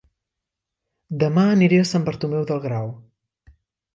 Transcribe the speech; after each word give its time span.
Dema 1.23 1.43
aniré 1.57 1.79
a 1.81 1.85
Sant 1.89 2.07
Bartomeu 2.09 2.47
del 2.53 2.61
Grau 2.65 2.91